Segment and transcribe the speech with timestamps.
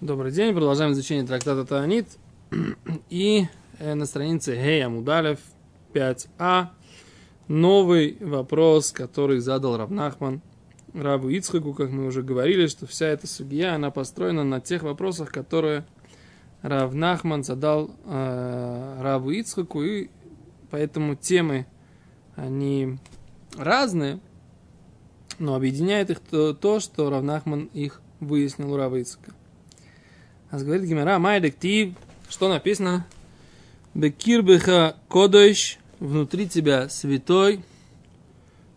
[0.00, 2.06] Добрый день, продолжаем изучение трактата Таанит.
[3.10, 3.48] И
[3.80, 5.40] э, на странице Гей Амудалев
[5.92, 6.68] 5а
[7.48, 10.40] новый вопрос, который задал Равнахман
[10.94, 15.32] Раву Ицхаку, как мы уже говорили, что вся эта судья, она построена на тех вопросах,
[15.32, 15.84] которые
[16.62, 20.10] Равнахман задал э, Раву Ицхаку, и
[20.70, 21.66] поэтому темы,
[22.36, 22.98] они
[23.56, 24.20] разные,
[25.40, 29.34] но объединяет их то, то что Равнахман их выяснил у Рава Ицхака.
[30.50, 31.94] А говорит Гимара, май дектив,
[32.28, 33.06] что написано?
[33.94, 37.62] Бекирбеха кодойш, внутри тебя святой,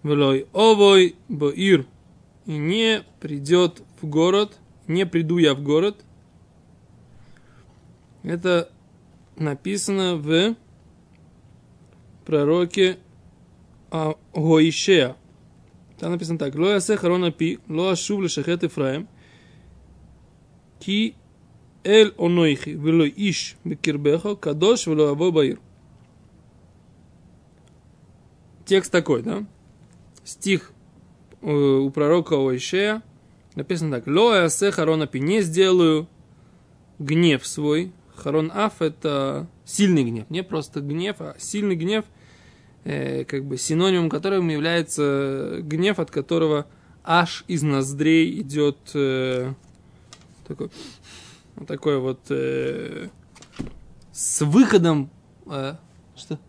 [0.04, 1.86] велой овой боир,
[2.46, 4.58] и не придет в город,
[4.88, 6.04] не приду я в город.
[8.24, 8.70] Это
[9.38, 10.56] написано в
[12.26, 12.98] пророке
[14.34, 15.16] Гоишея.
[16.00, 16.56] Там написано так.
[16.56, 19.08] Лоя се харона пи, лоа шуб лешахет Ефраим,
[20.80, 21.16] ки
[21.84, 25.60] Эль онойхи, вело иш бекирбеха, кадош вело аво баир.
[28.66, 29.46] Текст такой, да?
[30.24, 30.72] Стих
[31.42, 33.02] у пророка Оишея
[33.56, 34.08] написано так.
[34.08, 36.08] Ло асе харон апи, не сделаю
[37.00, 37.92] гнев свой.
[38.16, 42.06] Харон аф это сильный гнев, не просто гнев, а сильный гнев,
[42.84, 46.68] э, как бы синонимом которым является гнев, от которого
[47.04, 49.54] аж из ноздрей идет э,
[50.48, 50.70] такой
[51.62, 53.10] вот такой вот э,
[54.12, 55.12] с выходом,
[55.46, 55.76] э,
[56.16, 56.40] что?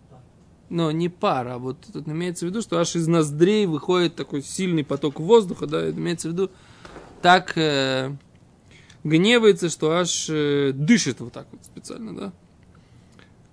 [0.70, 4.42] Но не пар, а вот тут имеется в виду, что аж из ноздрей выходит такой
[4.42, 6.50] сильный поток воздуха, да, имеется в виду,
[7.20, 8.16] так э,
[9.04, 12.32] гневается, что аж э, дышит вот так вот специально, да.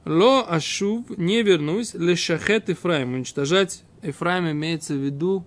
[0.06, 5.44] Ло ашув, не вернусь, лешахет Ефраим, уничтожать Ефраим имеется в виду,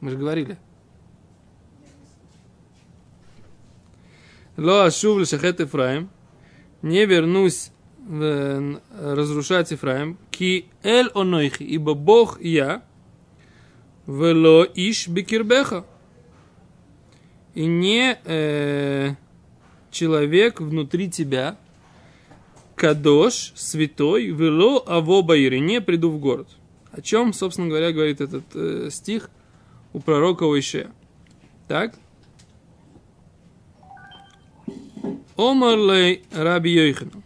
[0.00, 0.58] мы же говорили,
[4.58, 6.10] Ло ашув лешахет Ефраим,
[6.82, 12.82] не вернусь в, разрушать Ефраим, ки эль онойхи, ибо Бог я,
[14.08, 15.84] вело иш бекирбеха,
[17.54, 19.14] и не э,
[19.92, 21.56] человек внутри тебя,
[22.74, 26.48] кадош, святой, вело аво баири, не приду в город.
[26.90, 29.30] О чем, собственно говоря, говорит этот э, стих
[29.92, 30.90] у пророка Оишея.
[31.68, 31.94] Так?
[35.38, 37.22] Омарлей Раби Йохану.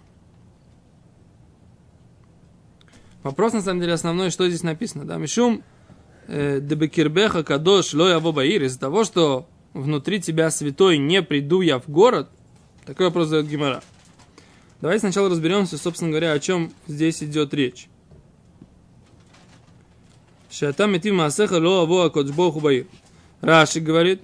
[3.22, 5.04] Вопрос, на самом деле, основной, что здесь написано.
[5.06, 5.16] Да?
[5.16, 5.62] Мишум
[6.28, 8.64] э, дебекирбеха кадош ло яво баир.
[8.64, 12.28] Из-за того, что внутри тебя святой, не приду я в город.
[12.84, 13.82] Такой вопрос задает Гимара.
[14.82, 17.88] Давайте сначала разберемся, собственно говоря, о чем здесь идет речь.
[20.50, 22.86] Шатам метив маасеха ло аво акодж баир.
[23.40, 24.20] Раши говорит,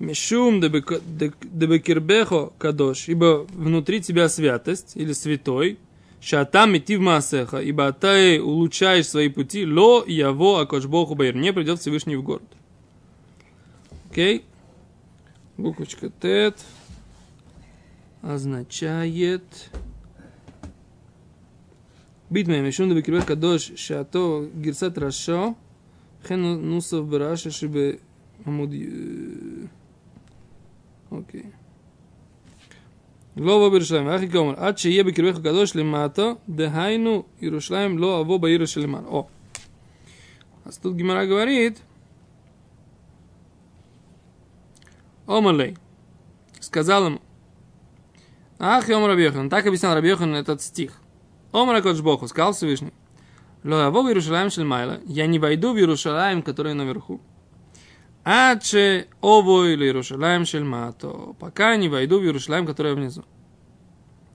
[0.00, 5.78] Мишум дебекирбехо кадош, ибо внутри тебя святость или святой,
[6.22, 11.80] шатам идти в масеха, ибо ты улучшаешь свои пути, ло яво акошбоху баир, не придет
[11.80, 12.48] Всевышний в город.
[14.10, 14.46] Окей?
[15.58, 16.58] Буквочка тет
[18.22, 19.44] означает...
[22.30, 25.56] Битмей, Мишум дебекирбехо кадош, шато гирсат рашо,
[26.26, 28.00] хен ну, нусов бараша чтобы.
[31.11, 31.43] אוקיי.
[33.37, 38.65] לא אבוא בירושלים, אחי כאומר, עד שיהיה בקרבך הקדוש למטה, דהיינו ירושלים לא אבוא בעיר
[38.65, 39.07] שלמעלה.
[39.07, 39.27] או.
[40.65, 41.77] אז тут Гимара говорит,
[45.27, 45.77] Омалей,
[46.59, 47.21] сказал ему,
[48.57, 50.99] Ах, Йом Рабьехан, так объяснял Рабьехан этот стих.
[51.51, 52.93] Омар Богу, сказал Всевышний,
[53.63, 57.21] Ло я в Иерушалаем Шельмайла, я не войду в Иерушалаем, который наверху.
[58.24, 61.34] Аче ово или Иерушалаем шельмато.
[61.38, 63.22] Пока не войду в Иерушалаем, который внизу.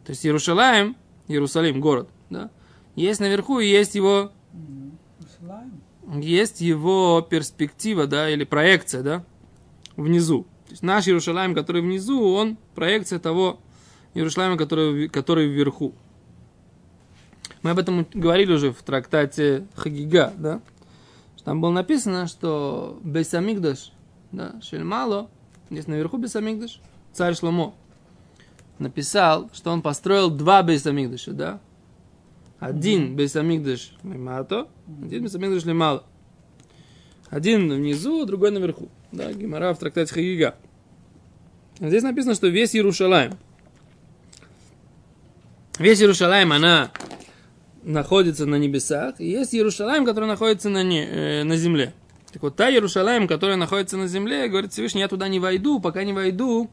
[0.06, 0.96] То есть Иерушалаем,
[1.28, 2.52] Иерусалим, город, да,
[2.96, 4.32] есть наверху и есть его
[6.14, 9.26] есть его перспектива, да, или проекция, да,
[9.96, 10.44] внизу.
[10.66, 13.60] То есть наш Иерушалаем, который внизу, он проекция того
[14.14, 15.94] Иерушалаема, который, который вверху.
[17.62, 20.62] Мы об этом говорили уже в трактате Хагига, да?
[21.46, 23.92] Там было написано, что Бейсамигдаш,
[24.32, 25.30] да, Шельмало,
[25.70, 26.82] здесь наверху Бейсамигдаш,
[27.14, 27.76] царь Шломо,
[28.80, 31.60] написал, что он построил два Бейсамигдаша, да?
[32.60, 34.68] Один Бейсамигдаш Лемато,
[35.04, 36.04] один Бейсамигдаш Лемало.
[37.30, 38.90] Один внизу, другой наверху.
[39.12, 40.56] Да, Гимара в трактате Хагига.
[41.80, 43.38] Здесь написано, что весь Иерушалаем.
[45.78, 46.92] Весь Иерушалаем, она
[47.86, 51.94] находится на небесах, и есть Иерушалаем, который находится на, не, э, на земле.
[52.34, 56.04] Так вот, та Иерушалаем, которая находится на земле, говорит Всевышний, я туда не войду, пока
[56.04, 56.70] не войду,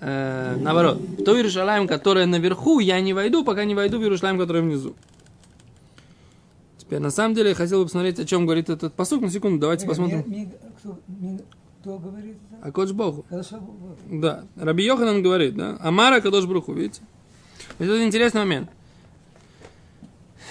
[0.00, 4.38] э, наоборот, в ту Иерушалаем, которая наверху, я не войду, пока не войду в Иерушалаем,
[4.38, 4.94] которая внизу.
[6.78, 9.22] Теперь, на самом деле, я хотел бы посмотреть, о чем говорит этот посук.
[9.22, 10.24] На секунду, давайте посмотрим.
[10.26, 11.40] Мне- мне- кто, мне-
[11.80, 12.68] кто говорит это?
[12.68, 13.24] А Кодж Богу.
[14.10, 17.00] Да, Раби Йоханан говорит, да, Амара Кадош Бруху, видите?
[17.78, 18.68] Это интересный момент.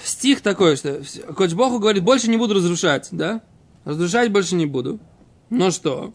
[0.04, 1.02] Стих такой, что
[1.36, 3.42] Кодж Богу говорит, больше не буду разрушать, да?
[3.86, 5.00] Разрушать больше не буду.
[5.50, 6.14] Но что?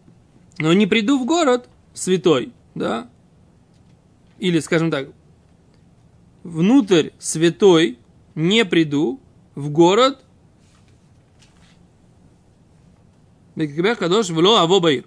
[0.58, 3.08] Но не приду в город святой, да?
[4.38, 5.08] Или, скажем так,
[6.42, 7.98] внутрь святой
[8.34, 9.20] не приду
[9.54, 10.22] в город
[13.56, 15.04] Кадош вло аво баир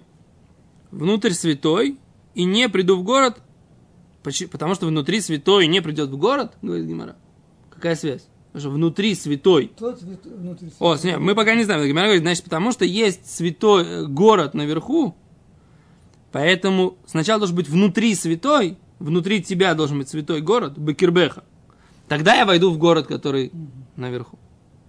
[0.90, 1.98] внутрь святой
[2.34, 3.40] и не приду в город,
[4.50, 7.16] потому что внутри святой не придет в город, говорит Гимара.
[7.70, 8.26] Какая связь?
[8.52, 9.70] Потому что внутри святой.
[9.78, 11.12] Тот внутри О, себя.
[11.12, 11.86] нет, мы пока не знаем.
[11.86, 15.14] Гимара говорит, значит, потому что есть святой э, город наверху,
[16.32, 21.44] поэтому сначала должен быть внутри святой, внутри тебя должен быть святой город, Бекирбеха.
[22.08, 23.52] Тогда я войду в город, который
[23.94, 24.36] наверху.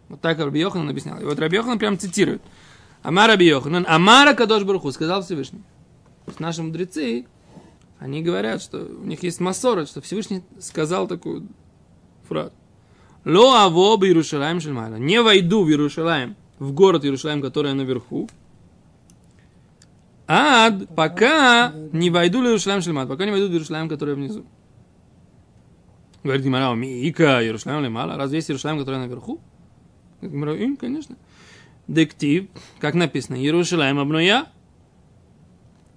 [0.10, 1.19] Вот так Раби Йоханан объяснял.
[1.22, 2.42] И вот Раби Йоханан прям цитирует.
[3.04, 5.62] Амар Раби Йоханан, Амара Кадош Баруху, сказал Всевышний.
[6.25, 7.28] То есть наши мудрецы,
[8.00, 11.48] они говорят, что у них есть массоры, что Всевышний сказал такую
[12.28, 12.54] фразу.
[13.25, 14.95] Ло аво Иерушалаем шельмайла.
[14.95, 18.29] Не войду в Иерушалаем, в город Иерушалаем, который наверху.
[20.27, 24.45] Ад, пока не войду в Иерушалаем шельмайла, пока не войду в Иерушалаем, который внизу.
[26.23, 28.15] Говорит Гимара, Мика, Иерушалаем лемала.
[28.15, 29.39] Разве есть Иерушалаем, который наверху?
[30.21, 31.15] Гимара, им, конечно.
[31.88, 32.47] Дектив,
[32.79, 34.47] как написано, Иерушалаем обноя,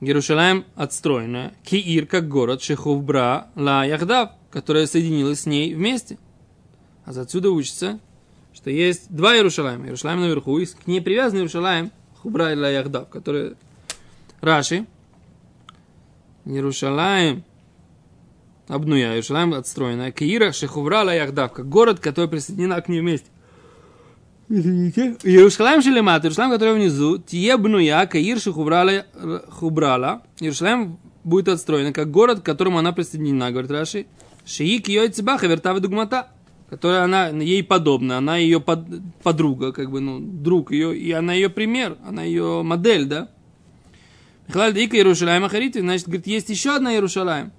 [0.00, 6.18] Иерушалаем отстроена, Киир как город, Шеховбра, Ла Яхдав, которая соединилась с ней вместе.
[7.04, 8.00] А отсюда учится,
[8.54, 9.86] что есть два Иерушалаема.
[9.86, 11.90] Иерушалаем наверху, и к ней привязан Иерушалаем,
[12.22, 12.56] Хубра и
[13.10, 13.54] который
[14.40, 14.86] Раши,
[16.46, 17.44] Иерушалаем,
[18.68, 20.52] обнуя, Иерушалаем отстроена, Киира,
[21.14, 23.28] Яхдав, как город, который присоединена к ней вместе.
[24.48, 25.16] Извините.
[25.22, 29.06] Иерушалаем Шелемат, Иерушалаем, который внизу, Тие Бнуя, Каир Шехубрала,
[29.50, 30.22] Хубрала.
[30.40, 34.06] Иерушалаем будет отстроена, как город, к которому она присоединена, говорит Раши.
[34.46, 36.28] Шиик ее Цибаха, Вертава Дугмата,
[36.68, 38.86] которая она ей подобна, она ее под,
[39.22, 43.28] подруга, как бы, ну, друг ее, и она ее пример, она ее модель, да?
[44.48, 47.52] Михалаль Дика Иерушалаем Ахарити, значит, говорит, есть еще одна Иерушалаем.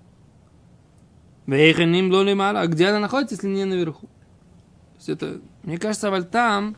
[1.48, 4.07] Вейханим Лолимала, а где она находится, если не наверху?
[4.07, 6.75] То есть это, мне кажется, валь там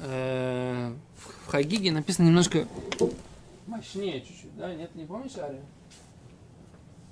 [0.00, 2.66] э, в Хагиге написано немножко
[3.66, 4.74] мощнее чуть-чуть, да?
[4.74, 5.60] Нет, не помнишь, Ари?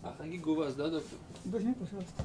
[0.02, 1.18] А Хагиг у вас, да, доктор?
[1.44, 2.24] Возьми, пожалуйста.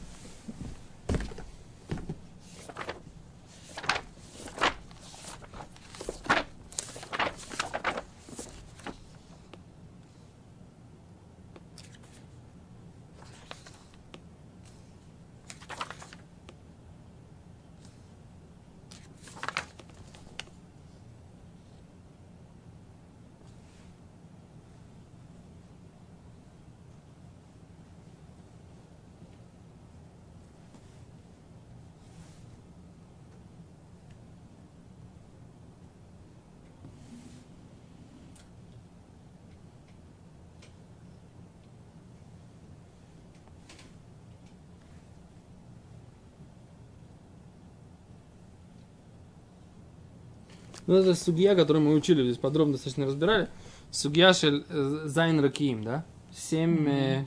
[50.87, 53.49] Ну, это судья, которую мы учили, здесь подробно достаточно разбирали.
[53.91, 56.05] Судья Шель э, Зайн Ракиим, да?
[56.33, 57.25] Семь э,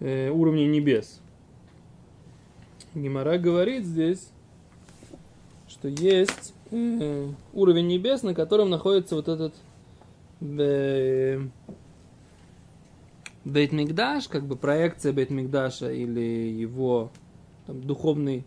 [0.00, 1.20] э, уровней небес.
[2.94, 4.28] Гимара говорит здесь,
[5.66, 9.54] что есть э, уровень небес, на котором находится вот этот
[10.40, 11.40] э,
[13.44, 17.10] Бейт Мигдаш, как бы проекция Бейт Мигдаша или его
[17.66, 18.44] там, духовный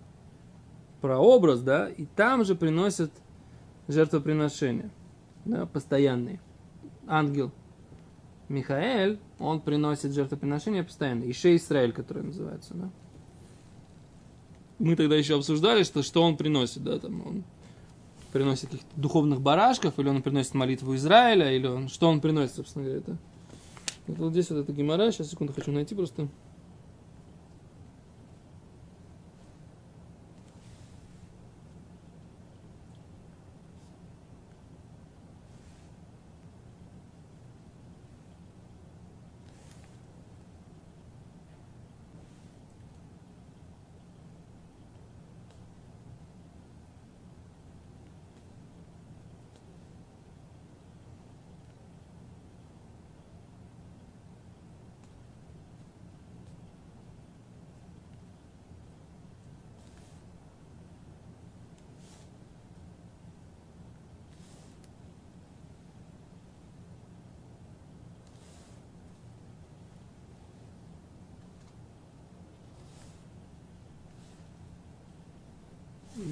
[1.02, 3.12] прообраз, да, и там же приносят
[3.88, 4.90] жертвоприношения,
[5.46, 6.40] да, постоянные.
[7.08, 7.52] Ангел
[8.50, 11.30] Михаэль, он приносит жертвоприношения постоянно.
[11.30, 12.90] Ише Израиль, который называется, да.
[14.80, 17.44] Мы тогда еще обсуждали, что, что он приносит, да, там он
[18.32, 22.86] приносит каких-то духовных барашков, или он приносит молитву Израиля, или он, что он приносит, собственно
[22.86, 23.18] говоря, это.
[24.08, 26.28] Вот здесь вот эта гемора, сейчас, секунду, хочу найти просто.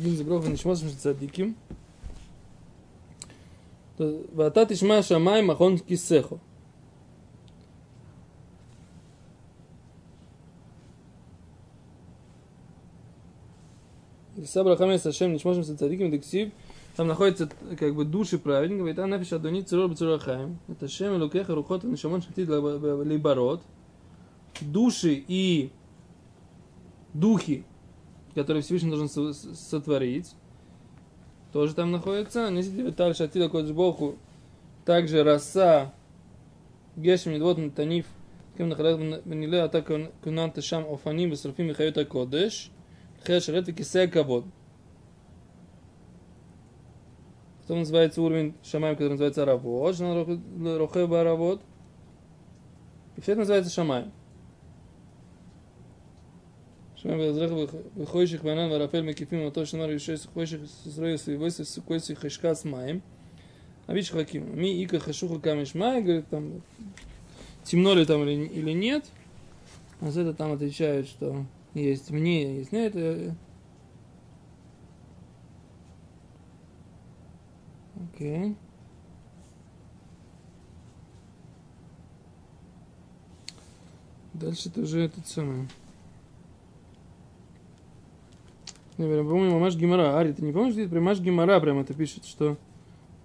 [0.03, 1.55] דין זברוך ונשמות של צדיקים.
[4.37, 6.33] ואתה תשמע שמיים מכון כיסך.
[14.41, 16.53] Иса Брахамес Сашем Нишмошим Сацадиким Дексив.
[16.97, 18.89] Там находится как бы души праведников.
[18.89, 20.59] И там напишет Адони Цирор Бацурахаем.
[20.69, 23.61] Это Шем Элукеха Рухот Нишамон Шатид Лейбарот.
[24.63, 25.71] Души и
[27.13, 27.65] духи,
[28.36, 30.36] который Всевышний должен сотворить,
[31.52, 32.50] тоже там находится.
[32.50, 33.72] Ну, Несите также отсюда Кодж
[34.84, 35.94] также роса,
[36.96, 38.06] гешем, недвод, таниф,
[38.58, 39.90] кем нахарат бениле, а так
[40.22, 42.70] кунан тешам офаним, бесрафим, михаюта кодеш,
[43.24, 44.46] хэш, рэт, кисе, кавод.
[47.62, 51.62] Потом называется уровень шамаем, который называется работ, рохеба работ.
[53.16, 54.12] И все это называется шамаем.
[57.05, 63.01] שמיים ועזרך וחוישך וענן וערפל מקיפים אותו שנאמר ישש חוישך ישראל סביבו סוכויסי חשקס מים.
[63.91, 64.45] Аби Шахаким.
[64.55, 66.63] Ми ика хашуха камешмай, говорит, там,
[67.65, 69.05] темно ли там или, или нет.
[70.01, 71.45] А за это там отвечают, что
[71.75, 72.93] есть мне, есть нет.
[72.95, 73.33] э.
[78.15, 78.55] Окей.
[84.35, 85.69] Дальше это уже этот самый.
[88.98, 90.18] Не, прям, по-моему, Маш Гимара.
[90.18, 92.58] Ари, ты не помнишь, где прям Гимара прям это пишет, что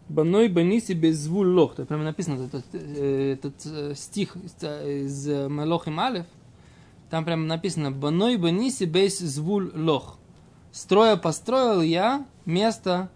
[0.09, 1.75] Баной баниси без звул лох.
[1.75, 6.27] Это прямо написано, этот, э, этот э, стих из, э, э, Малохим Алев.
[7.11, 10.19] Там прямо написано Баной баниси без звул лох.
[10.73, 13.09] Строя построил я место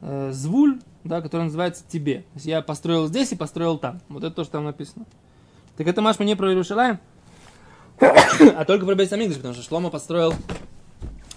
[0.00, 2.18] э, звуль, да, которое называется тебе.
[2.18, 4.00] То есть я построил здесь и построил там.
[4.08, 5.06] Вот это то, что там написано.
[5.76, 6.98] Так это Маш мне про Иерушалаем,
[8.00, 10.34] а только про Бейсамикдыш, потому что Шлома построил,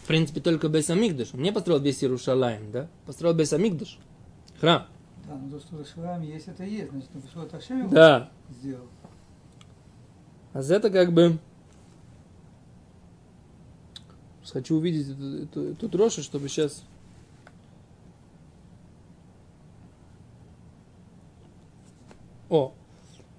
[0.10, 1.36] принципе, только Бесамикдыш.
[1.36, 2.90] Он не построил весь Иерушалаем, да?
[3.06, 4.00] Построил Бесамикдыш.
[4.60, 4.88] Храм.
[5.28, 6.90] Да, но то, что в есть, это есть.
[6.90, 8.32] Значит, он пришел от Ашем да.
[8.50, 8.88] сделал.
[10.52, 11.38] А за это как бы...
[14.52, 16.84] Хочу увидеть эту, эту, эту трошу, чтобы сейчас...
[22.50, 22.74] О,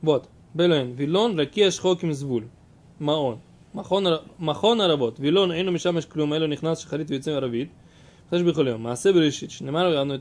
[0.02, 0.28] вот.
[0.54, 2.48] Белен, Вилон, Ракеш, Хоким, Звуль.
[3.00, 3.40] Маон.
[3.75, 7.69] מכון, הר- מכון הרבות, וילון אינו משמש כלום, אלא נכנס שחרית ויוצא ערבית.
[8.31, 8.83] חדש בכל יום.
[8.83, 10.13] מעשה בראשית, שנאמר לנו,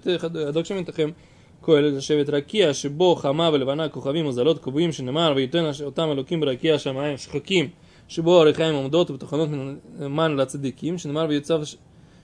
[0.49, 1.11] הדוק שם אתכם
[1.63, 6.75] כהל לשבת רקיע, שבו חמה ולבנה כוכבים וזלות קבועים, שנאמר, וייתן הש- אותם אלוקים ברקיע
[6.75, 7.69] השמיים שחקים,
[8.09, 11.77] שבו אריכיים עומדות ובתחנות מן מן לצדיקים, שנאמר, ויוצב ש-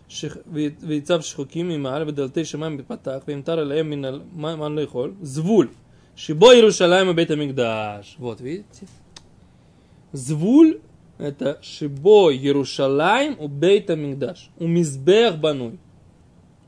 [0.09, 5.13] שח- וי- ויצב שחוקים ממעל ודלתי שמיים בפתח, וימטר עליהם מן ה- מה מה לאכול,
[5.23, 5.69] זבול,
[6.17, 8.17] שבו ירושלים ובית המקדש.
[8.21, 8.85] Вот, видите?
[10.15, 10.81] Звуль –
[11.18, 15.80] это Шибо Иерушалаем у Бейта Мигдаш, у Мизбех Бануй.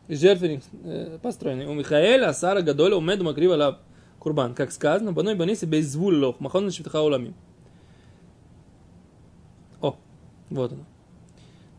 [0.07, 1.65] Жертвенник э, построенный.
[1.65, 3.79] У Михаэля, Асара, Гадоля, Умеду, Макрива, Лав,
[4.19, 4.55] Курбан.
[4.55, 7.33] Как сказано, Бануй Баниси без Звуль Лох, Махон на.
[9.81, 9.97] О,
[10.49, 10.85] вот оно.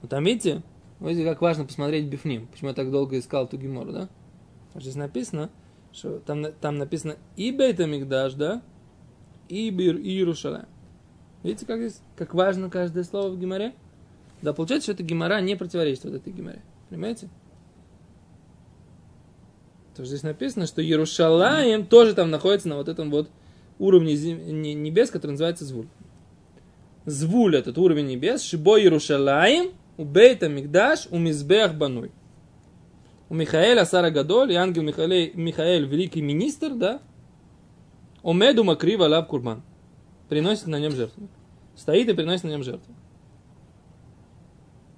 [0.03, 0.63] Вот там видите,
[1.01, 2.47] видите, как важно посмотреть Бифним.
[2.49, 4.09] Почему я так долго искал эту гемору, да?
[4.75, 5.51] Здесь написано,
[5.93, 8.63] что там, там написано и Бейта Мигдаш, да,
[9.49, 10.69] и, Бир, и Иерушалаем.
[11.49, 13.73] Видите, как здесь, как важно каждое слово в геморе?
[14.43, 16.61] Да, получается, что эта гемора не противоречит вот этой геморе.
[16.91, 17.31] Понимаете?
[19.97, 23.31] То есть здесь написано, что Иерушалаем тоже там находится на вот этом вот
[23.79, 25.87] уровне небес, который называется Звуль.
[27.07, 32.13] Звуль этот уровень небес, Шибо Иерушалаем, у Бейта Мигдаш, у Мизбех Бануй.
[33.31, 37.01] У Михаэля Сара Гадоль, и ангел Михаэль, Михаэль, великий министр, да?
[38.23, 39.63] Омеду Макрива Лав Курбан
[40.29, 41.29] приносит на нем жертву.
[41.79, 42.93] Стоит и приносит на нем жертву.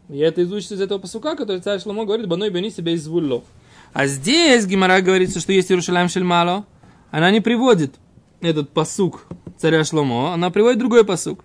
[0.08, 3.44] И это изучится из этого посука, который царь Шломо говорит, баной бени себе из звуллов.
[3.92, 6.64] А здесь Гимара говорится, что есть Иерушалаем Шельмало.
[7.10, 7.96] Она не приводит
[8.40, 9.26] этот посук
[9.58, 11.44] царя Шломо, она приводит другой посук.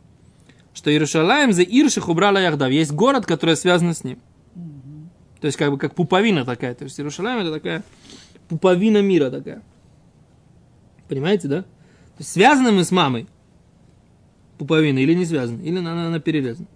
[0.73, 2.71] Что Иерушалаем за Ирших убрала Яхдав.
[2.71, 4.19] Есть город, который связан с ним.
[5.41, 6.73] То есть как бы как пуповина такая.
[6.75, 7.83] То есть Иерушалаем это такая
[8.47, 9.61] пуповина мира такая.
[11.09, 11.61] Понимаете, да?
[11.61, 13.27] То есть связаны мы с мамой
[14.57, 15.61] пуповина или не связаны?
[15.61, 16.67] Или она, она перерезана?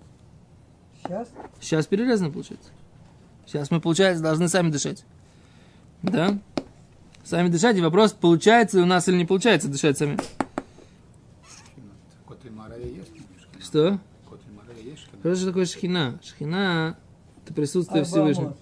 [1.04, 1.30] Сейчас?
[1.60, 2.70] Сейчас перерезано получается.
[3.46, 5.06] Сейчас мы, получается, должны сами дышать.
[6.04, 6.40] Да?
[7.24, 10.18] Сами дышать, и вопрос, получается у нас или не получается дышать сами.
[13.62, 14.00] Что?
[15.14, 16.20] Вопрос, что такое шхина?
[16.24, 16.98] Шхина–
[17.44, 18.04] это присутствие.
[18.04, 18.58] Всевышнего.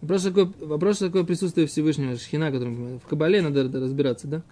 [0.00, 2.16] Вопрос, что такое, вопрос, что такое присутствие Всевышнего.
[2.16, 4.42] Шхина, которым в Кабале надо разбираться, да?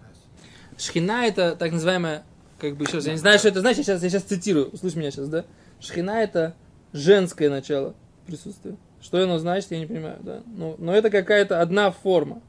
[0.79, 2.25] Шхина– это так называемая,
[2.59, 5.11] как бы раз, я не знаю, что это значит, сейчас, я сейчас цитирую, услышь меня
[5.11, 5.45] сейчас, да?
[5.81, 6.55] Шхина– это
[6.93, 7.95] женское начало
[8.27, 8.77] присутствия.
[9.01, 10.43] Что оно значит, я не понимаю, да?
[10.47, 12.41] Ну, но это какая-то одна форма,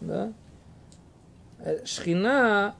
[0.00, 0.32] да?
[1.58, 2.74] Э, Шхина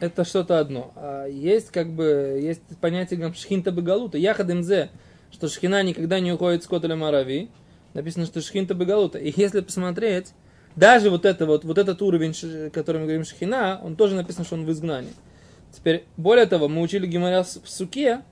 [0.00, 0.92] это что-то одно.
[0.96, 4.90] А есть как бы, есть понятие как шхинта бегалута, яхадемзе,
[5.30, 7.50] что шхина никогда не уходит с котеля марави.
[7.92, 9.18] Написано, что шхинта бегалута.
[9.18, 10.32] И если посмотреть,
[10.76, 14.54] даже вот, это вот, вот этот уровень, который мы говорим шхина, он тоже написано, что
[14.54, 15.12] он в изгнании.
[15.72, 18.22] Теперь, более того, мы учили Гимаря в суке,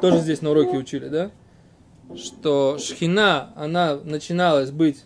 [0.00, 1.30] тоже здесь на уроке учили, да?
[2.16, 5.04] Что шхина, она начиналась быть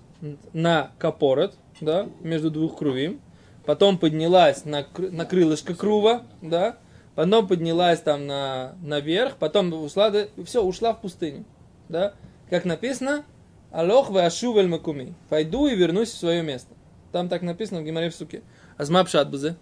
[0.53, 3.21] на капорет, да, между двух крувим,
[3.67, 6.77] потом поднялась на, на крылышко крува, да,
[7.17, 10.13] потом поднялась там на, наверх, потом ушла,
[10.45, 11.45] все, ушла в пустыню,
[11.89, 12.15] да,
[12.49, 13.25] как написано,
[13.73, 16.75] Алох вашу макуми, пойду и вернусь в свое место.
[17.11, 18.43] Там так написано в Гимаре в суке.
[18.77, 19.57] Азмапшат бзе.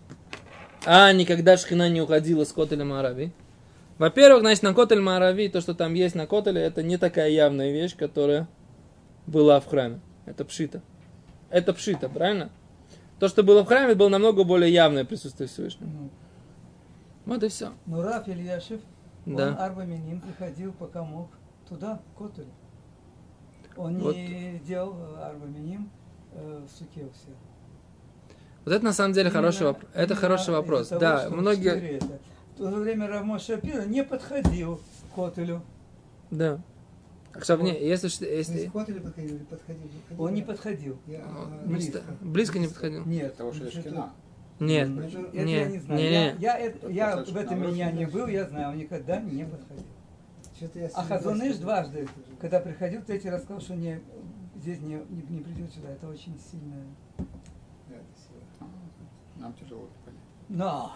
[0.86, 3.32] А никогда шхина не уходила с Котеля Марави.
[3.98, 7.70] Во-первых, значит, на Котель Марави, то, что там есть на Котеле, это не такая явная
[7.70, 8.48] вещь, которая
[9.26, 10.00] была в храме.
[10.24, 10.80] Это пшита.
[11.50, 12.50] Это пшита, правильно?
[13.18, 15.90] То, что было в храме, было намного более явное присутствие Всевышнего.
[15.90, 16.10] Ну,
[17.26, 17.72] Вот и все.
[17.84, 18.80] Но Раф Ильяшев,
[19.26, 19.54] он Да.
[19.56, 21.28] Арба Миним приходил, пока мог,
[21.68, 22.48] туда, к Котелю.
[23.76, 24.16] Он Вот.
[24.16, 25.90] не делал э, Арба Миним
[26.32, 27.34] э, в суке у всех.
[28.64, 29.90] Вот это на самом деле хороший вопрос.
[29.94, 30.88] Это хороший вопрос.
[30.88, 32.00] Да, многие...
[32.54, 35.62] В то же время Рамо Шапира не подходил к Котелю.
[36.30, 36.60] Да.
[37.32, 38.08] Кстати, не, если...
[38.26, 38.66] если...
[38.66, 40.98] К Котелю подходил, подходил, подходил, Он не подходил.
[41.06, 42.02] Я, ну, а, близко.
[42.20, 43.06] близко не подходил?
[43.06, 43.34] Нет.
[43.36, 44.12] Того, что Шкина.
[44.58, 46.00] Нет, это, это нет, я не знаю.
[46.00, 46.40] Нет, я, нет.
[46.40, 49.86] я, это, я в этом меня не был, я знаю, он никогда не подходил.
[50.94, 52.06] А Хазуныш дважды,
[52.38, 54.02] когда приходил, третий раз сказал, что не,
[54.56, 55.90] здесь не, не, не придет сюда.
[55.92, 56.76] Это очень сильно.
[59.40, 60.20] Да, Нам тяжело это понять.
[60.48, 60.92] Но!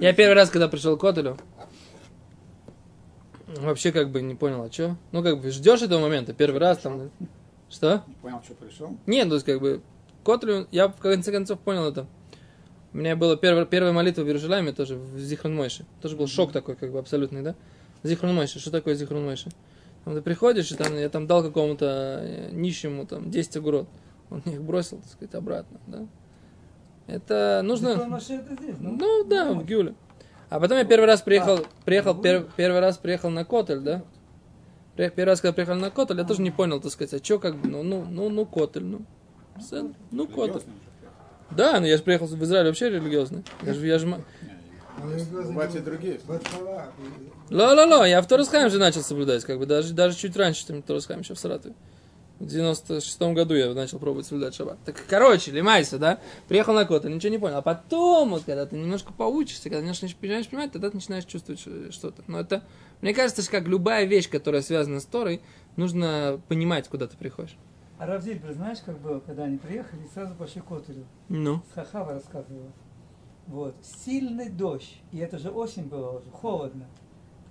[0.00, 1.36] Я первый раз, когда пришел к Котелю,
[3.46, 4.96] вообще как бы не понял, а что?
[5.12, 7.10] Ну, как бы ждешь этого момента, первый раз там...
[7.70, 8.04] Что?
[8.06, 8.96] Не понял, что пришел.
[9.06, 9.82] Нет, то есть как бы
[10.24, 12.06] Котлю, я в конце концов понял это.
[12.92, 15.84] У меня была первая, первая молитва в Иерусалиме, тоже в Зихрон Мойше.
[16.00, 17.56] Тоже был шок такой, как бы абсолютный, да?
[18.04, 19.50] Зихрон Мойше, что такое Зихрон Мойше?
[20.04, 23.88] Там ты приходишь, и там я там дал какому-то э, нищему там 10 огурот.
[24.30, 26.06] Он мне их бросил, так сказать, обратно, да?
[27.06, 27.88] Это нужно...
[27.88, 28.96] Это здесь, ну?
[28.98, 29.94] Ну да, в Гюле.
[30.48, 34.02] А потом я первый раз приехал, приехал, пер- первый раз приехал на Котель, да?
[34.96, 37.56] Первый раз, когда приехал на Котель, я тоже не понял, так сказать, а что как
[37.56, 39.02] бы, ну, ну, ну, ну, Котель, ну.
[39.58, 40.62] Все, Ну, Котель.
[41.50, 43.44] Да, но я же приехал в Израиль вообще религиозный.
[43.62, 44.06] Я же, я же...
[44.96, 45.00] А
[45.32, 46.20] Бывают и другие.
[47.50, 51.20] Ла-ла-ла, я в Торосхайм же начал соблюдать, как бы, даже, даже чуть раньше, чем Торосхайм,
[51.20, 51.74] еще в Саратове.
[52.44, 54.78] В 96 году я начал пробовать соблюдать шаббат.
[54.84, 56.20] Так, короче, лимайся, да?
[56.46, 57.56] Приехал на Котель, ничего не понял.
[57.56, 61.60] А потом, вот, когда ты немножко поучишься, когда немножко начинаешь понимать, тогда ты начинаешь чувствовать
[61.94, 62.22] что-то.
[62.26, 62.62] Но это,
[63.00, 65.40] мне кажется, что как любая вещь, которая связана с Торой,
[65.76, 67.56] нужно понимать, куда ты приходишь.
[67.98, 71.06] А Равзильбер, знаешь, как было, когда они приехали, и сразу пошли к Котелю.
[71.30, 71.62] Ну.
[71.74, 72.72] Хахава рассказывала.
[73.46, 73.74] Вот.
[74.04, 75.00] Сильный дождь.
[75.12, 76.86] И это же осень было уже, холодно.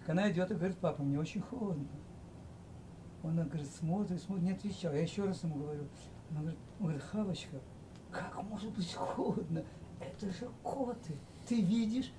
[0.02, 1.88] Так она идет и говорит, папа, мне очень холодно.
[3.24, 4.94] Он говорит, смотрит, смотрит, не отвечал.
[4.94, 5.88] Я еще раз ему говорю.
[6.30, 7.58] Она говорит, он говорит, Хавочка,
[8.12, 9.64] как может быть холодно?
[10.00, 11.16] Это же коты.
[11.48, 12.12] Ты видишь?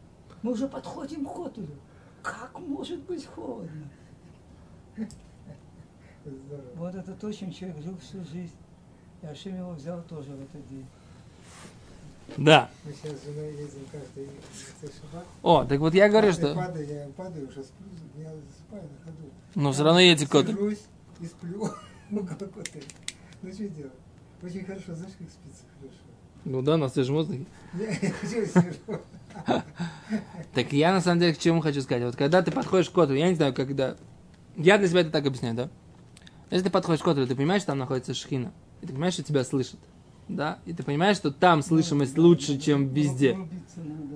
[0.43, 1.79] Мы уже подходим к котелю.
[2.23, 3.89] Как может быть холодно?
[6.25, 6.73] Здорово.
[6.77, 8.57] Вот это то, чем человек жил всю жизнь.
[9.21, 10.87] И Ашем его взял тоже в этот день.
[12.37, 12.71] Да.
[12.85, 14.29] Мы сейчас с женой ездим каждый
[14.81, 15.27] шаббат.
[15.43, 16.55] О, так вот я говорю, Я что...
[16.55, 19.31] падаю, я падаю, уже сплю, я засыпаю на ходу.
[19.55, 20.57] Ну, все равно едете к Котелю.
[20.57, 20.83] Сажусь
[21.21, 21.63] и сплю
[22.11, 22.85] около котеля.
[23.43, 23.93] Ну, что делать?
[24.43, 25.99] Очень хорошо, знаешь, как спится хорошо.
[26.45, 27.47] Ну да, на свежем воздухе.
[30.55, 32.05] Так я на самом деле к чему хочу сказать.
[32.05, 33.97] Вот когда ты подходишь к Котелю, я не знаю, когда...
[34.57, 35.69] Я для себя это так объясняю, да?
[36.51, 38.53] Если ты подходишь к Котелю, ты понимаешь, что там находится шхина.
[38.81, 39.81] И ты понимаешь, что тебя слышат.
[40.29, 40.59] Да?
[40.65, 43.37] И ты понимаешь, что там слышимость лучше, чем везде.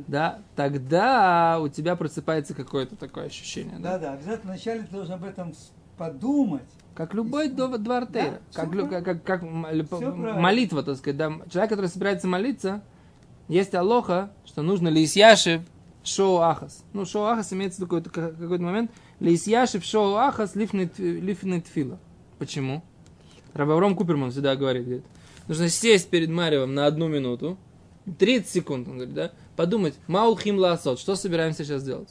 [0.06, 0.38] Да?
[0.56, 3.78] Тогда у тебя просыпается какое-то такое ощущение.
[3.78, 3.92] Да?
[3.92, 5.52] Да, да, обязательно вначале ты должен об этом
[5.96, 6.62] подумать.
[6.94, 8.30] Как любой дов- двартейра.
[8.30, 11.16] Да, как, как, как, молитва, так сказать.
[11.16, 11.32] Да?
[11.50, 12.82] Человек, который собирается молиться,
[13.48, 15.62] есть алоха, что нужно лисьяшев
[16.02, 16.84] шоу ахас.
[16.92, 18.90] Ну, шоу ахас имеется виду какой-то, ка- какой-то момент.
[19.20, 20.94] Лисьяшев шоу ахас лифнет
[21.66, 21.98] тфила.
[22.38, 22.82] Почему?
[23.54, 25.04] Рабавром Куперман всегда говорит, говорит,
[25.48, 27.58] нужно сесть перед Марьевым на одну минуту,
[28.18, 32.08] 30 секунд, он говорит, да, подумать, маулхим ласот, что собираемся сейчас делать.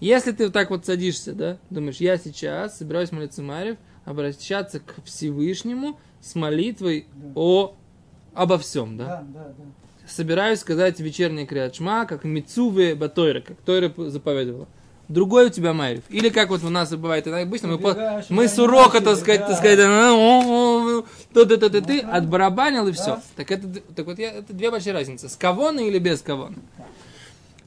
[0.00, 5.04] Если ты вот так вот садишься, да, думаешь, я сейчас собираюсь молиться Марьев, обращаться к
[5.04, 7.32] Всевышнему с молитвой Да.
[7.34, 7.76] о
[8.34, 9.06] обо всем, да?
[9.06, 9.64] Да, да, да.
[10.06, 14.66] Собираюсь сказать вечерний криачма, как Мицуве Батойра, как Тойра заповедовала.
[15.10, 16.02] Другой у тебя майрив.
[16.08, 19.40] Или как вот у нас бывает, обычно мы, по- мы с да, урока, так сказать,
[19.40, 19.48] да.
[19.48, 21.02] так сказать, «А,
[21.34, 22.96] то ты, ты, ты, Ну, отбарабанил и да.
[22.96, 23.18] все.
[23.36, 25.28] Так это, так вот я, это две большие разницы.
[25.28, 26.56] С кавоной или без кавона?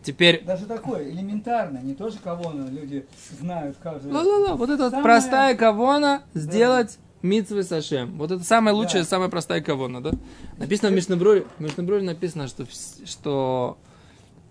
[0.04, 3.06] Теперь, Даже такое, элементарно, не тоже кого люди
[3.40, 4.10] знают, же.
[4.12, 8.18] ла-ла-ла, вот это Самое- простая кавона сделать митцвы сашем.
[8.18, 9.08] Вот это самая лучшая, Да.
[9.08, 10.12] самая простая кавона, да?
[10.58, 12.66] Написано в Мишнабруре, в Мишнабруре написано, что,
[13.06, 13.78] что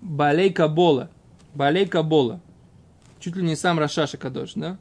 [0.00, 1.10] Балей Кабола,
[1.54, 2.40] Балей Кабола,
[3.22, 4.78] чуть ли не сам Рашаша Кадош, да?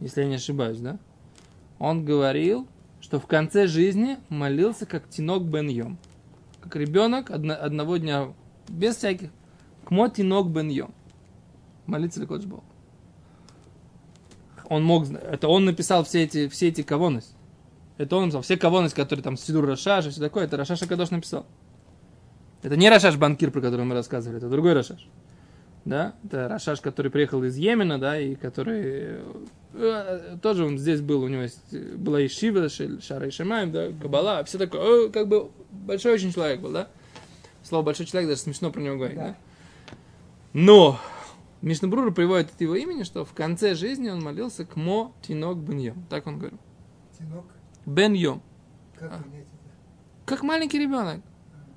[0.00, 0.98] Если я не ошибаюсь, да?
[1.78, 2.68] Он говорил,
[3.00, 5.98] что в конце жизни молился как Тинок Бен Йом.
[6.60, 8.32] Как ребенок одно- одного дня,
[8.68, 9.30] без всяких.
[9.84, 10.94] Кмо Тинок Бен Йом.
[11.86, 12.64] Молиться ли Богу.
[14.70, 17.34] Он мог, это он написал все эти, все эти кавонность.
[17.98, 18.42] Это он написал.
[18.42, 21.44] Все כוונות, которые там Сидур Рашаш и все такое, это Рашаш הקדוש написал.
[22.62, 25.06] Это не Рашаш Банкир, про который мы рассказывали, это другой Рашаш.
[25.84, 29.18] Да, это Рашаш, который приехал из Йемена, да, и который
[29.74, 34.56] э, тоже он здесь был, у него есть, была ешива Шаар а-Шамаим, да, Кабала, все
[34.56, 36.88] такое, как бы большой очень человек был, да.
[37.62, 39.28] Слово большой человек, даже смешно про него говорить, да.
[39.28, 39.36] Да.
[40.54, 40.98] Но
[41.60, 45.78] Мишна Брура приводит от его имени, что в конце жизни он молился כמו תינוק בן
[45.78, 46.06] יום.
[46.08, 46.58] Так он говорил.
[47.18, 47.46] Тинок,
[47.84, 48.42] Бен Йом.
[48.98, 49.24] как А.
[50.26, 51.20] Как маленький ребенок,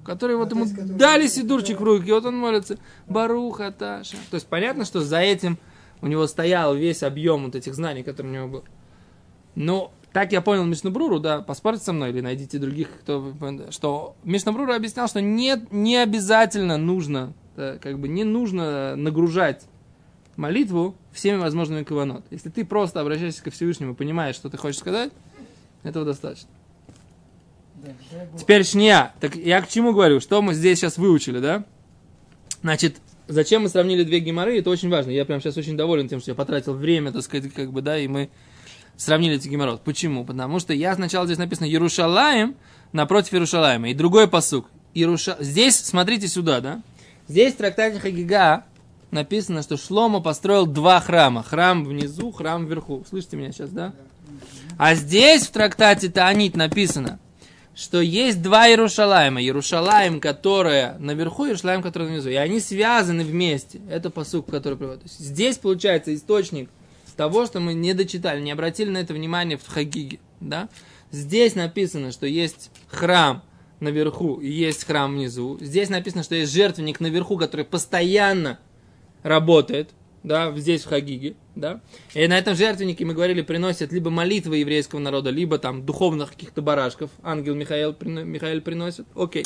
[0.07, 2.77] который вот ему есть, который- дали сидурчик в руки, и вот он молится.
[3.07, 4.17] Баруха Таша.
[4.31, 5.59] То есть понятно, что за этим
[6.01, 8.63] у него стоял весь объем вот этих знаний, которые у него был.
[9.55, 13.33] Но так я понял Мишнабруру, да, поспорьте со мной или найдите других, кто,
[13.69, 19.65] что Мишнабрура объяснял, что нет, не обязательно нужно, да, как бы не нужно нагружать
[20.37, 22.23] молитву всеми возможными каванот.
[22.29, 25.11] Если ты просто обращаешься ко Всевышнему и понимаешь, что ты хочешь сказать,
[25.83, 26.49] этого достаточно.
[28.37, 29.13] Теперь шния.
[29.19, 30.19] Так я к чему говорю?
[30.19, 31.63] Что мы здесь сейчас выучили, да?
[32.61, 34.59] Значит, зачем мы сравнили две геморы?
[34.59, 35.11] Это очень важно.
[35.11, 37.97] Я прям сейчас очень доволен тем, что я потратил время, так сказать, как бы, да,
[37.97, 38.29] и мы
[38.95, 39.83] сравнили эти геморрот.
[39.83, 40.25] Почему?
[40.25, 42.55] Потому что я сначала здесь написано Ярушалаем
[42.91, 43.89] напротив Ярушалаема.
[43.89, 44.67] И другой посук.
[44.93, 45.37] Ируша...
[45.39, 46.81] Здесь, смотрите сюда, да?
[47.27, 48.63] Здесь в трактате Хагига
[49.11, 51.43] написано, что Шлома построил два храма.
[51.43, 53.05] Храм внизу, храм вверху.
[53.07, 53.93] Слышите меня сейчас, да?
[54.77, 57.19] А здесь в трактате Таанит написано,
[57.77, 59.41] что есть два Иерушалайма.
[59.41, 62.29] Иерушалаем, которая наверху, и Иерушалаем, который внизу.
[62.29, 63.79] И они связаны вместе.
[63.89, 65.03] Это посук, который приводит.
[65.11, 66.69] Здесь получается источник
[67.17, 70.19] того, что мы не дочитали, не обратили на это внимание в Хагиге.
[70.39, 70.69] Да?
[71.11, 73.43] Здесь написано, что есть храм
[73.79, 75.57] наверху и есть храм внизу.
[75.59, 78.59] Здесь написано, что есть жертвенник наверху, который постоянно
[79.23, 79.89] работает,
[80.23, 81.81] да, здесь в Хагиге, да.
[82.13, 86.61] И на этом жертвеннике, мы говорили, приносят либо молитвы еврейского народа, либо там духовных каких-то
[86.61, 87.09] барашков.
[87.23, 89.05] Ангел Михаил, Михаил приносит.
[89.15, 89.45] Окей.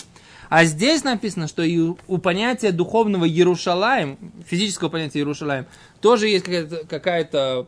[0.49, 5.65] А здесь написано, что и у, понятия духовного Иерушалаем, физического понятия Иерушалаем,
[6.01, 7.67] тоже есть какая-то, какая-то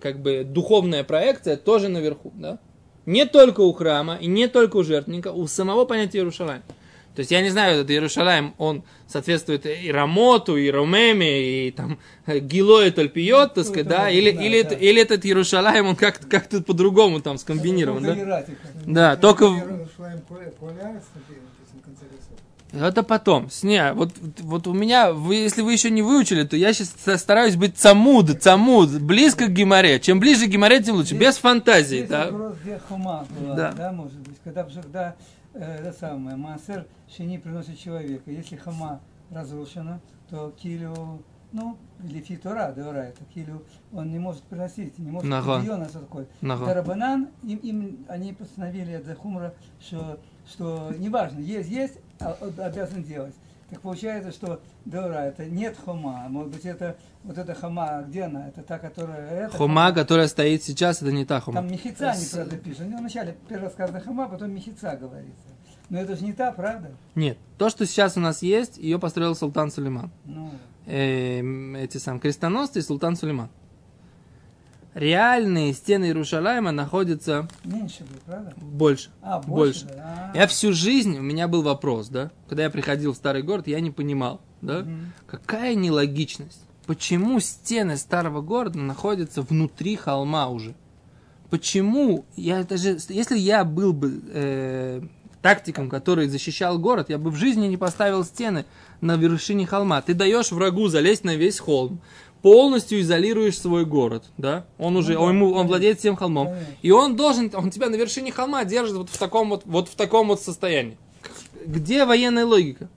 [0.00, 2.58] как бы духовная проекция, тоже наверху, да.
[3.06, 6.62] Не только у храма и не только у жертвенника, у самого понятия Иерушалаем.
[7.14, 11.98] То есть я не знаю, этот Иерушалаем, он соответствует и Рамоту, и Ромеме, и там
[12.26, 14.68] э, Гило и Тальпиот, так сказать, да, или, знаю, или, да.
[14.68, 18.44] это- или этот Иерушалаем, он как-то как по-другому там скомбинирован, да?
[18.86, 19.46] Да, только.
[22.72, 23.50] Это потом.
[23.50, 27.54] Сня, вот, вот у меня, вы, если вы еще не выучили, то я сейчас стараюсь
[27.56, 30.00] быть цамуд, цамуд, близко к геморе.
[30.00, 31.14] Чем ближе к геморе, тем лучше.
[31.14, 32.30] Без фантазии, Здесь да?
[32.30, 33.72] вопрос, где хума была, Да.
[33.72, 33.92] да.
[33.92, 34.36] может быть.
[34.42, 35.14] Когда, когда
[35.54, 38.30] это самое, массер шини приносит человека.
[38.30, 43.62] Если хама разрушена, то килю, ну, или фитора, дора, это килю,
[43.92, 45.60] он не может приносить, не может Нага.
[45.60, 45.88] ее на.
[46.40, 46.66] Нага.
[46.66, 53.34] Тарабанан, им, им, они постановили от Захумра, что, что неважно, есть, есть, а, обязан делать.
[53.72, 58.48] Так получается, что Дора это нет хома, может быть это вот эта хома, где она?
[58.48, 61.62] Это та, которая это Хума, которая стоит сейчас, это не та хума.
[61.62, 62.86] там мехица не С- правда пишет.
[62.90, 65.48] Ну, вначале первый раз сказано хама, потом мехица говорится.
[65.88, 66.90] Но это же не та, правда?
[67.14, 67.38] Нет.
[67.56, 70.10] То, что сейчас у нас есть, ее построил султан Сулейман.
[70.26, 70.50] Ну,
[70.84, 73.48] Эм, эти сам крестоносцы и султан Сулейман.
[74.94, 78.52] Реальные стены Иерушалайма находятся меньше будет, правда?
[78.56, 79.10] больше.
[79.22, 79.84] А, больше.
[79.86, 79.96] Больше.
[79.96, 80.30] да.
[80.34, 83.66] А, Я всю жизнь, у меня был вопрос, да, когда я приходил в старый город,
[83.68, 85.12] я не понимал, да, Мгм.
[85.26, 86.60] какая нелогичность.
[86.86, 90.74] Почему стены старого города находятся внутри холма уже?
[91.48, 92.24] Почему?
[92.36, 95.02] Я даже, если я был бы э,
[95.42, 98.64] тактиком, который защищал город, я бы в жизни не поставил стены
[99.00, 100.00] на вершине холма.
[100.02, 102.00] Ты даешь врагу залезть на весь холм,
[102.42, 104.66] полностью изолируешь свой город, да?
[104.78, 106.50] Он уже, да, он, ему, он владеет всем холмом,
[106.82, 109.94] и он должен, он тебя на вершине холма держит вот в таком вот, вот в
[109.94, 110.98] таком вот состоянии.
[111.64, 112.88] Где военная логика?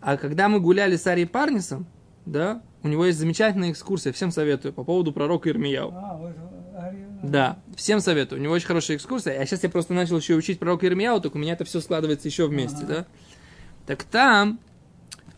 [0.00, 1.86] А когда мы гуляли с Арией Парнисом,
[2.26, 5.92] да, у него есть замечательная экскурсия, всем советую, по поводу пророка Ирмияу.
[5.92, 6.32] А, вот.
[7.22, 8.40] Да, всем советую.
[8.40, 9.40] У него очень хорошая экскурсия.
[9.40, 12.28] А сейчас я просто начал еще учить пророка Ирмияу, только у меня это все складывается
[12.28, 12.86] еще вместе, Ага.
[12.86, 13.06] да?
[13.86, 14.60] Так там,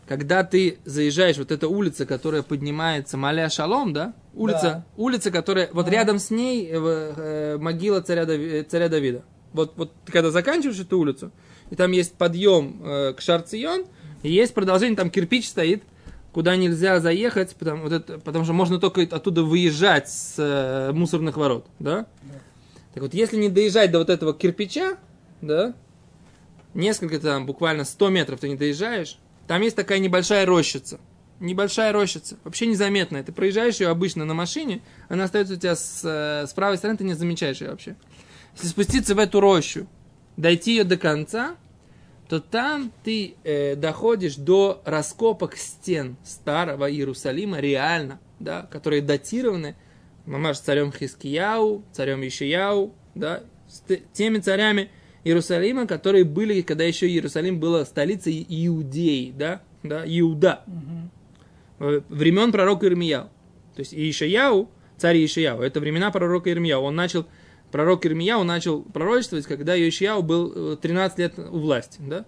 [0.09, 4.15] когда ты заезжаешь, вот эта улица, которая поднимается, Маля Шалом, да?
[4.33, 4.85] Улица, Да.
[4.97, 5.91] улица, которая, вот Ага.
[5.95, 9.23] рядом с ней э, э, могила царя, Дави- э, царя Давида.
[9.53, 11.31] Вот, вот ты когда заканчиваешь эту улицу,
[11.69, 13.85] и там есть подъем э, к Шарцион,
[14.23, 15.83] и есть продолжение, там кирпич стоит,
[16.33, 21.37] куда нельзя заехать, потому, вот это, потому что можно только оттуда выезжать с э, мусорных
[21.37, 22.07] ворот, да?
[22.95, 24.97] Так вот, если не доезжать до вот этого кирпича,
[25.41, 25.75] да,
[26.73, 29.19] несколько там, буквально 100 метров ты не доезжаешь,
[29.49, 30.99] там есть такая небольшая рощица.
[31.39, 33.23] Небольшая рощица, вообще незаметная.
[33.23, 36.99] Ты проезжаешь ее обычно на машине, она остается у тебя с, э, с правой стороны,
[36.99, 37.95] ты не замечаешь ее вообще.
[38.53, 39.87] Если спуститься в эту рощу,
[40.37, 41.55] дойти ее до конца,
[42.27, 49.75] то там ты э, доходишь до раскопок стен старого Иерусалима, реально, да, которые датированы,
[50.27, 53.81] мамаш, царем Хискияу, царем Ишияу, да, с
[54.13, 54.91] теми царями
[55.23, 61.09] Иерусалима, которые были, когда еще Иерусалим была столицей Иудеи, да, да, Иуда, Мгм.
[61.79, 63.25] э, времен пророка Ирмияу.
[63.75, 66.83] То есть Ишаяу, царь Ишаяу, это времена пророка Ирмияу.
[66.83, 67.25] Он начал,
[67.71, 72.25] пророк Ирмияу начал пророчествовать, когда Ишаяу был э, 13 лет у власти, да?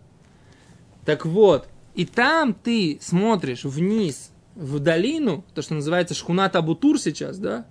[1.06, 7.38] Так вот, и там ты смотришь вниз, в долину, то, что называется Шхунат Абутур сейчас,
[7.38, 7.66] да?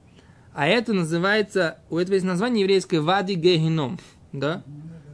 [0.52, 4.00] А это называется, у этого есть название еврейское Вади Гейном,
[4.32, 4.62] да?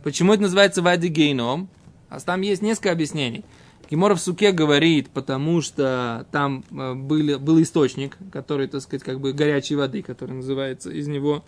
[0.07, 1.69] Почему это называется Вади Гейном?
[2.11, 3.45] А там есть несколько объяснений.
[3.91, 9.19] Гемора в суке говорит, потому что там э, были, был источник, который, так сказать, как
[9.19, 11.45] бы горячей воды, который называется из него,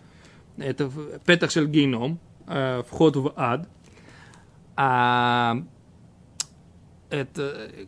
[0.57, 0.91] это
[1.25, 3.69] Петахшель Гейном, э, вход в ад.
[4.75, 5.63] А
[7.09, 7.85] это э,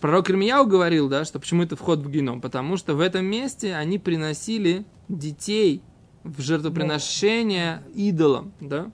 [0.00, 2.40] пророк Ирмияу говорил, да, что почему это вход в геном?
[2.40, 5.82] Потому что в этом месте они приносили детей
[6.24, 8.90] в жертвоприношение идолам, да?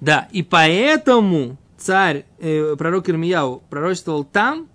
[0.00, 4.68] Да, и поэтому царь, э, пророк Ирмияу пророчествовал там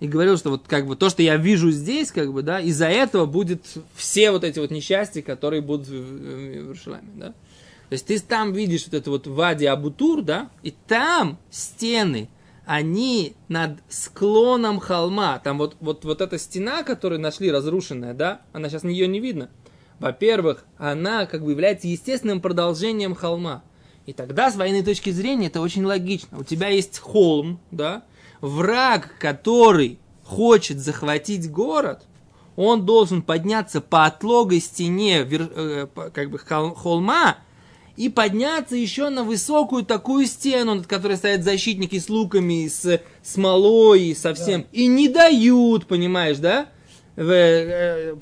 [0.00, 2.88] и говорил, что вот как бы то, что я вижу здесь, как бы, да, из-за
[2.88, 7.28] этого будет все вот эти вот несчастья, которые будут в, в- в Иерусалиме, да.
[7.88, 12.28] То есть ты там видишь вот это вот Вади Абутур, да, и там стены,
[12.66, 18.68] они над склоном холма, там вот, вот, вот эта стена, которую нашли разрушенная, да, она
[18.68, 19.50] сейчас ее не видно.
[20.04, 23.64] Во-первых, она как бы является естественным продолжением холма.
[24.04, 26.38] И тогда, с военной точки зрения, это очень логично.
[26.38, 28.02] У тебя есть холм, да,
[28.42, 32.02] враг, который хочет захватить город,
[32.54, 37.38] он должен подняться по отлогой стене э, как бы хол- холма
[37.96, 44.08] и подняться еще на высокую такую стену, над которой стоят защитники с луками, с смолой,
[44.08, 44.66] и со всем.
[44.70, 46.66] И не дают, понимаешь, да?
[47.16, 48.16] Э,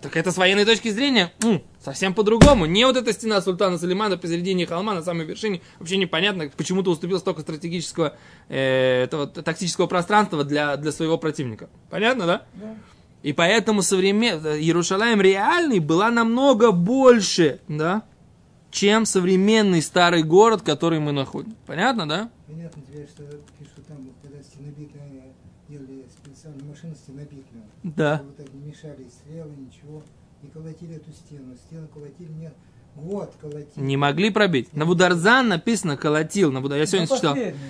[0.00, 1.32] так это с военной точки зрения
[1.80, 2.66] совсем по-другому.
[2.66, 5.62] Не вот эта стена султана Салимана посередине холма на самой вершине.
[5.78, 8.16] Вообще непонятно, почему-то уступил столько стратегического
[8.48, 11.68] э, этого тактического пространства для, для своего противника.
[11.90, 12.42] Понятно, да?
[12.54, 12.76] Да.
[13.22, 14.38] И поэтому современ...
[14.38, 18.04] Иерусалим реальный была намного больше, да,
[18.70, 21.56] чем современный старый город, который мы находим.
[21.66, 22.30] Понятно, да?
[22.46, 23.24] Понятно тебе, что
[23.58, 25.32] пишут там, когда стенобитные
[25.68, 27.64] делали специально машины стенобитные.
[27.82, 28.20] Да.
[28.24, 30.02] Вот так не мешали стрелы, ничего.
[30.42, 31.54] И колотили эту стену.
[31.56, 32.52] Стену колотили не
[32.94, 33.84] год колотили.
[33.84, 34.72] Не могли пробить.
[34.74, 36.52] На Бударзан написано колотил.
[36.52, 36.78] На Будар...
[36.78, 37.34] Я сегодня Ну, читал.
[37.34, 37.60] последний.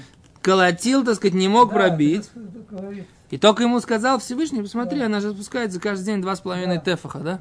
[0.42, 2.30] Колотил, так сказать, не мог Да, пробить.
[3.30, 5.06] И только ему сказал Всевышний, посмотри, Да.
[5.06, 6.82] она же спускается каждый день два с половиной Да.
[6.82, 7.40] тефаха, да?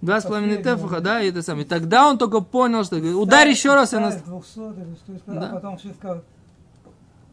[0.00, 1.66] Два с половиной тефаха, да, и это самое.
[1.66, 4.22] И тогда он только понял, что говорит, ударь еще раз, и нас...
[4.22, 5.50] 200 или что, и Да.
[5.50, 5.90] а потом все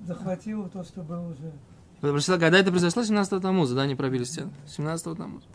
[0.05, 1.51] захватил то, что было уже.
[2.19, 3.03] Что Когда это произошло?
[3.03, 4.51] 17 тамуза, да, они пробили стену.
[4.67, 5.45] 17 тамуза.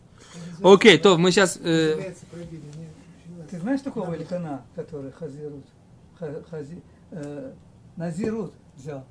[0.63, 1.59] Окей, то мы сейчас...
[1.63, 2.15] э.
[3.51, 5.65] Ты знаешь такого великана, который Хазирут,
[6.19, 6.83] Ха- Хази,
[7.13, 7.53] э,
[7.97, 9.07] Назирут взял?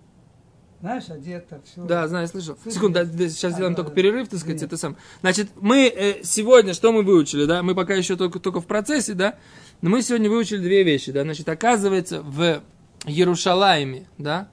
[0.79, 1.83] Знаешь, одет так, все.
[1.85, 2.55] Да, знаю, слышал.
[2.61, 2.79] Слышал?
[2.79, 3.95] Секунду, да, да, сейчас А, сделаем да, только да.
[3.95, 4.67] перерыв, так сказать, Нет.
[4.67, 4.95] это сам.
[5.21, 7.63] Значит, мы э, сегодня, что мы выучили, да?
[7.63, 9.39] Мы пока еще только, только в процессе, да?
[9.81, 11.23] Но мы сегодня выучили две вещи, да?
[11.23, 12.61] Значит, оказывается, в
[13.07, 14.49] Иерушалайме, да,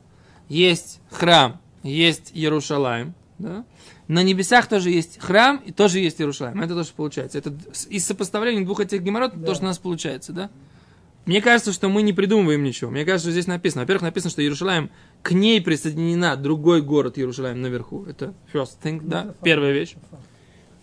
[0.48, 3.64] есть храм, есть Иерушалайм, да?
[4.08, 6.60] На небесах тоже есть храм и тоже есть Иерушалайм.
[6.60, 7.38] Это тоже получается.
[7.38, 7.54] Это
[7.88, 9.46] из сопоставления двух этих геморрот Да.
[9.46, 10.50] то, что у нас получается, да?
[11.26, 12.90] Мне кажется, что мы не придумываем ничего.
[12.90, 13.82] Мне кажется, что здесь написано.
[13.82, 14.90] Во-первых, написано, что Иерусалим,
[15.22, 18.04] к ней присоединена другой город Иерусалим наверху.
[18.04, 19.22] Это first thing, да?
[19.30, 19.36] это.
[19.42, 19.94] Первая вещь.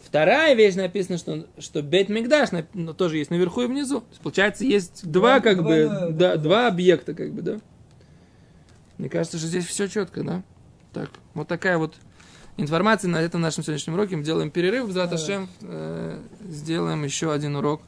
[0.04, 4.04] Вторая вещь написана, что, что Бет Мигдаш ну, тоже есть наверху и внизу.
[4.24, 6.36] Получается, есть два, Два- как два, бы, да.
[6.38, 7.60] два объекта, как бы, да.
[8.98, 10.44] Мне кажется, что здесь все четко, да?
[10.94, 11.96] Так, вот такая вот
[12.58, 14.18] информации на этом нашем сегодняшнем уроке.
[14.18, 14.92] Мы делаем перерыв.
[14.92, 15.48] Заташем,
[16.48, 17.82] сделаем еще один урок